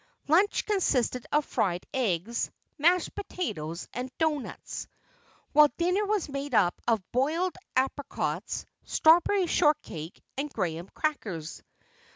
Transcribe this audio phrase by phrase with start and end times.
[0.27, 4.87] Lunch consisted of fried eggs, mashed potatoes, and doughnuts;
[5.51, 11.61] while dinner was made up of broiled apricots, strawberry shortcake, and graham crackers.